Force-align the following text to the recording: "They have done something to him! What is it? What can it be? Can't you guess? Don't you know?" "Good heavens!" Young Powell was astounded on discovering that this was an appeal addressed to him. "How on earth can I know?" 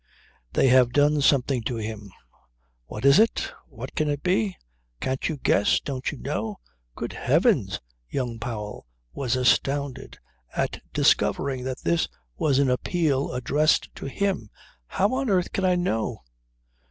"They 0.53 0.69
have 0.69 0.93
done 0.93 1.21
something 1.21 1.61
to 1.65 1.75
him! 1.75 2.11
What 2.87 3.05
is 3.05 3.19
it? 3.19 3.53
What 3.67 3.93
can 3.93 4.09
it 4.09 4.23
be? 4.23 4.57
Can't 4.99 5.29
you 5.29 5.37
guess? 5.37 5.79
Don't 5.79 6.11
you 6.11 6.17
know?" 6.17 6.57
"Good 6.95 7.13
heavens!" 7.13 7.79
Young 8.09 8.39
Powell 8.39 8.87
was 9.13 9.35
astounded 9.35 10.17
on 10.57 10.69
discovering 10.91 11.63
that 11.65 11.81
this 11.83 12.07
was 12.35 12.57
an 12.57 12.71
appeal 12.71 13.31
addressed 13.31 13.93
to 13.97 14.07
him. 14.07 14.49
"How 14.87 15.13
on 15.13 15.29
earth 15.29 15.51
can 15.53 15.65
I 15.65 15.75
know?" 15.75 16.23